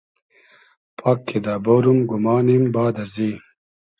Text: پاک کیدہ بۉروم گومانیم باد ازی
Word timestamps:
پاک 0.97 1.19
کیدہ 1.27 1.53
بۉروم 1.63 1.99
گومانیم 2.09 2.63
باد 2.73 2.95
ازی 3.03 3.29